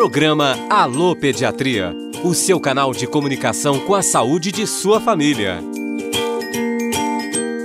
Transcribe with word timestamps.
Programa 0.00 0.56
Alô 0.70 1.14
Pediatria, 1.14 1.94
o 2.24 2.32
seu 2.32 2.58
canal 2.58 2.90
de 2.90 3.06
comunicação 3.06 3.78
com 3.80 3.94
a 3.94 4.00
saúde 4.00 4.50
de 4.50 4.66
sua 4.66 4.98
família. 4.98 5.58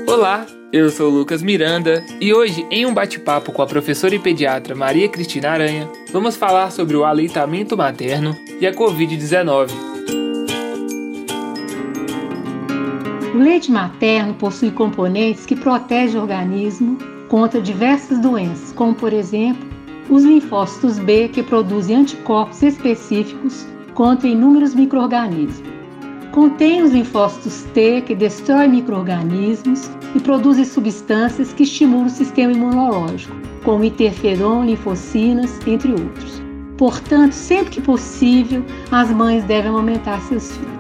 Olá, 0.06 0.46
eu 0.70 0.90
sou 0.90 1.10
Lucas 1.10 1.42
Miranda 1.42 2.04
e 2.20 2.34
hoje, 2.34 2.68
em 2.70 2.86
um 2.86 2.94
bate-papo 2.94 3.54
com 3.54 3.62
a 3.62 3.66
professora 3.66 4.14
e 4.14 4.20
pediatra 4.20 4.76
Maria 4.76 5.08
Cristina 5.08 5.52
Aranha, 5.52 5.90
vamos 6.12 6.36
falar 6.36 6.74
sobre 6.74 6.98
o 6.98 7.06
aleitamento 7.06 7.78
materno 7.78 8.36
e 8.60 8.68
a 8.68 8.74
Covid-19. 8.74 9.72
O 13.34 13.38
leite 13.38 13.72
materno 13.72 14.34
possui 14.34 14.72
componentes 14.72 15.46
que 15.46 15.56
protegem 15.56 16.20
o 16.20 16.24
organismo 16.24 16.98
contra 17.30 17.62
diversas 17.62 18.20
doenças, 18.20 18.74
como 18.74 18.94
por 18.94 19.14
exemplo 19.14 19.75
os 20.10 20.24
linfócitos 20.24 21.00
B, 21.00 21.28
que 21.30 21.42
produzem 21.42 21.98
anticorpos 21.98 22.62
específicos 22.62 23.66
contra 23.94 24.28
inúmeros 24.28 24.76
microrganismos. 24.76 25.76
Contém 26.32 26.84
os 26.84 26.92
linfócitos 26.92 27.64
T, 27.74 28.02
que 28.02 28.14
destroem 28.14 28.70
microrganismos 28.70 29.90
e 30.14 30.20
produzem 30.20 30.66
substâncias 30.66 31.54
que 31.54 31.64
estimulam 31.64 32.08
o 32.08 32.10
sistema 32.10 32.52
imunológico, 32.52 33.36
como 33.64 33.86
interferon, 33.86 34.66
linfocinas, 34.66 35.60
entre 35.66 35.92
outros. 35.92 36.42
Portanto, 36.78 37.32
sempre 37.32 37.70
que 37.72 37.82
possível, 37.82 38.64
as 38.92 39.10
mães 39.12 39.44
devem 39.46 39.70
amamentar 39.70 40.22
seus 40.24 40.52
filhos. 40.52 40.76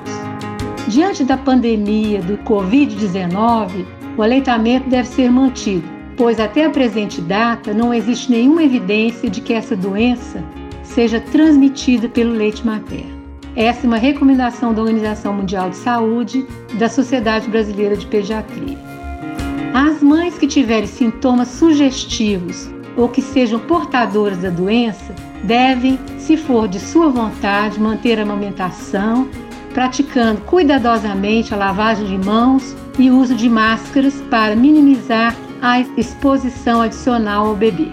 Diante 0.89 1.23
da 1.23 1.38
pandemia 1.38 2.21
do 2.21 2.38
Covid-19, 2.39 3.85
o 4.17 4.21
aleitamento 4.21 4.89
deve 4.89 5.07
ser 5.07 5.31
mantido, 5.31 5.88
pois 6.17 6.39
até 6.39 6.65
a 6.65 6.69
presente 6.69 7.21
data 7.21 7.73
não 7.73 7.93
existe 7.93 8.31
nenhuma 8.31 8.63
evidência 8.63 9.29
de 9.29 9.41
que 9.41 9.53
essa 9.53 9.75
doença 9.75 10.43
seja 10.83 11.19
transmitida 11.19 12.07
pelo 12.07 12.31
leite 12.31 12.65
materno. 12.65 13.15
Essa 13.55 13.85
é 13.85 13.88
uma 13.88 13.97
recomendação 13.97 14.73
da 14.73 14.81
Organização 14.81 15.33
Mundial 15.33 15.69
de 15.69 15.77
Saúde 15.77 16.45
e 16.73 16.75
da 16.75 16.89
Sociedade 16.89 17.49
Brasileira 17.49 17.95
de 17.95 18.05
Pediatria. 18.05 18.77
As 19.73 20.02
mães 20.02 20.38
que 20.38 20.47
tiverem 20.47 20.88
sintomas 20.88 21.47
sugestivos 21.49 22.69
ou 22.97 23.09
que 23.09 23.22
sejam 23.22 23.59
portadoras 23.59 24.38
da 24.38 24.50
doença 24.50 25.13
devem, 25.44 26.00
se 26.17 26.38
for 26.38 26.67
de 26.67 26.79
sua 26.79 27.09
vontade, 27.09 27.79
manter 27.79 28.19
a 28.19 28.23
amamentação, 28.23 29.27
praticando 29.73 30.41
cuidadosamente 30.41 31.53
a 31.53 31.57
lavagem 31.57 32.07
de 32.07 32.25
mãos 32.25 32.75
e 32.97 33.11
uso 33.11 33.35
de 33.35 33.50
máscaras 33.50 34.22
para 34.29 34.55
minimizar 34.55 35.35
a 35.66 35.80
exposição 35.97 36.83
adicional 36.83 37.47
ao 37.47 37.55
bebê. 37.55 37.88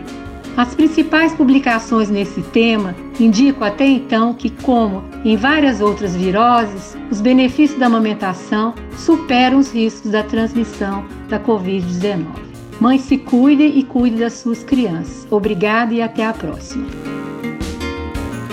As 0.59 0.75
principais 0.75 1.33
publicações 1.33 2.11
nesse 2.11 2.43
tema 2.43 2.95
indicam 3.19 3.67
até 3.67 3.87
então 3.87 4.35
que, 4.35 4.51
como 4.51 5.03
em 5.25 5.39
várias 5.39 5.81
outras 5.81 6.15
viroses, 6.15 6.95
os 7.11 7.23
benefícios 7.23 7.81
da 7.81 7.87
amamentação 7.87 8.75
superam 8.99 9.59
os 9.59 9.73
riscos 9.73 10.11
da 10.11 10.23
transmissão 10.23 11.07
da 11.31 11.41
Covid-19. 11.41 12.27
Mãe, 12.79 12.99
se 12.99 13.17
cuide 13.17 13.65
e 13.65 13.83
cuide 13.85 14.17
das 14.17 14.35
suas 14.35 14.63
crianças. 14.63 15.27
Obrigada 15.31 15.95
e 15.95 16.03
até 16.03 16.27
a 16.27 16.35
próxima. 16.35 16.87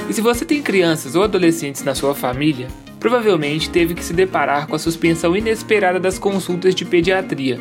E 0.09 0.13
se 0.13 0.21
você 0.21 0.45
tem 0.45 0.61
crianças 0.61 1.15
ou 1.15 1.23
adolescentes 1.23 1.83
na 1.83 1.93
sua 1.93 2.15
família, 2.15 2.69
provavelmente 3.01 3.69
teve 3.69 3.95
que 3.95 4.03
se 4.03 4.13
deparar 4.13 4.65
com 4.65 4.77
a 4.77 4.79
suspensão 4.79 5.35
inesperada 5.35 5.99
das 5.99 6.17
consultas 6.17 6.73
de 6.73 6.85
pediatria, 6.85 7.59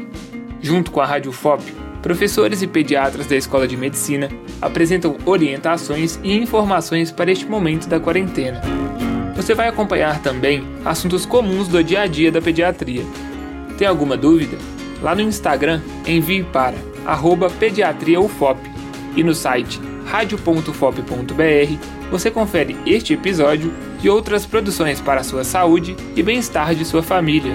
Junto 0.61 0.91
com 0.91 1.01
a 1.01 1.07
Rádio 1.07 1.33
FOP, 1.33 1.63
professores 2.03 2.63
e 2.63 2.67
pediatras 2.67 3.27
da 3.27 3.37
Escola 3.37 3.67
de 3.67 3.77
Medicina 3.77 4.29
apresentam 4.61 5.17
orientações 5.25 6.19
e 6.23 6.37
informações 6.37 7.13
para 7.13 7.31
este 7.31 7.47
momento 7.47 7.89
da 7.89 8.01
quarentena. 8.01 8.61
Você 9.37 9.55
vai 9.55 9.69
acompanhar 9.69 10.21
também 10.21 10.65
assuntos 10.85 11.25
comuns 11.25 11.69
do 11.69 11.83
dia 11.83 12.03
a 12.03 12.07
dia 12.07 12.33
da 12.33 12.43
pediatria. 12.43 13.05
Tem 13.77 13.87
alguma 13.87 14.17
dúvida? 14.17 14.59
Lá 15.01 15.15
no 15.15 15.21
Instagram, 15.21 15.81
envie 16.07 16.43
para 16.43 16.75
pediatriaufop 17.59 18.61
e 19.17 19.23
no 19.23 19.35
site 19.35 19.81
radio.fop.br 20.07 21.99
você 22.11 22.31
confere 22.31 22.77
este 22.87 23.13
episódio 23.13 23.73
e 24.03 24.09
outras 24.09 24.47
produções 24.47 25.01
para 25.01 25.21
a 25.21 25.25
sua 25.25 25.45
saúde 25.45 25.95
e 26.17 26.23
bem-estar 26.23 26.75
de 26.75 26.85
sua 26.85 27.03
família. 27.03 27.55